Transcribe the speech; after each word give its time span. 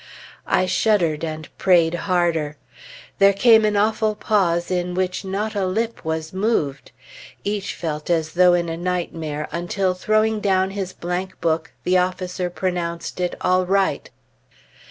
I 0.47 0.65
shuddered 0.65 1.23
and 1.23 1.47
prayed 1.59 1.93
harder. 1.93 2.57
There 3.19 3.33
came 3.33 3.63
an 3.65 3.77
awful 3.77 4.15
pause 4.15 4.71
in 4.71 4.95
which 4.95 5.23
not 5.23 5.53
a 5.53 5.67
lip 5.67 6.03
was 6.03 6.33
moved. 6.33 6.91
Each 7.43 7.75
felt 7.75 8.09
as 8.09 8.33
though 8.33 8.55
in 8.55 8.67
a 8.67 8.77
nightmare, 8.77 9.47
until, 9.51 9.93
throwing 9.93 10.39
down 10.39 10.71
his 10.71 10.91
blank 10.91 11.39
book, 11.39 11.71
the 11.83 11.99
officer 11.99 12.49
pronounced 12.49 13.19
it 13.19 13.35
"All 13.41 13.67
right!" 13.67 14.09